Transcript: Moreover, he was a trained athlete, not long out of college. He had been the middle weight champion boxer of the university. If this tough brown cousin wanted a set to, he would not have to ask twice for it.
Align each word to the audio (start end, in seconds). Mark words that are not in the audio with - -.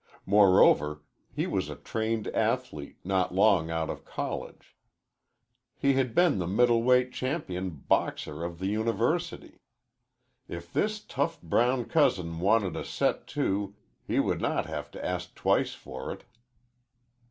Moreover, 0.25 1.03
he 1.31 1.45
was 1.45 1.69
a 1.69 1.75
trained 1.75 2.27
athlete, 2.29 2.97
not 3.03 3.35
long 3.35 3.69
out 3.69 3.87
of 3.87 4.03
college. 4.03 4.75
He 5.77 5.93
had 5.93 6.15
been 6.15 6.39
the 6.39 6.47
middle 6.47 6.81
weight 6.81 7.13
champion 7.13 7.69
boxer 7.69 8.43
of 8.43 8.57
the 8.57 8.65
university. 8.65 9.61
If 10.47 10.73
this 10.73 10.99
tough 11.01 11.39
brown 11.43 11.85
cousin 11.85 12.39
wanted 12.39 12.75
a 12.75 12.83
set 12.83 13.27
to, 13.37 13.75
he 14.03 14.19
would 14.19 14.41
not 14.41 14.65
have 14.65 14.89
to 14.89 15.05
ask 15.05 15.35
twice 15.35 15.75
for 15.75 16.11
it. 16.11 16.23